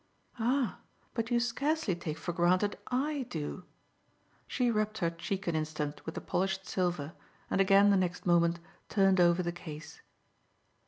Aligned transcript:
"Ah 0.39 0.79
but 1.13 1.29
you 1.29 1.39
scarcely 1.39 1.93
take 1.95 2.17
for 2.17 2.33
granted 2.33 2.75
I 2.87 3.27
do!" 3.29 3.65
She 4.47 4.71
rubbed 4.71 4.97
her 4.97 5.11
cheek 5.11 5.45
an 5.45 5.55
instant 5.55 6.03
with 6.07 6.15
the 6.15 6.21
polished 6.21 6.65
silver 6.65 7.13
and 7.51 7.61
again 7.61 7.91
the 7.91 7.97
next 7.97 8.25
moment 8.25 8.59
turned 8.89 9.19
over 9.21 9.43
the 9.43 9.51
case. 9.51 10.01